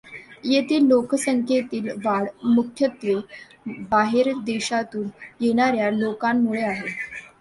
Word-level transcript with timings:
येथील 0.43 0.85
लोकसंख्येतील 0.85 1.89
वाढ 2.05 2.27
मुख्यत्वे 2.45 3.15
बाहेरदेशातून 3.89 5.07
येणाऱ्या 5.41 5.91
लोकांमुळे 5.91 6.61
आहे. 6.63 6.87